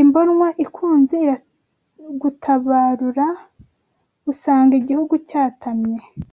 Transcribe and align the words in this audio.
Imbonwa 0.00 0.48
ikunze 0.64 1.14
iragutabarura 2.04 3.26
Usanga 4.32 4.72
igihugu 4.80 5.14
cyatamye 5.28 5.98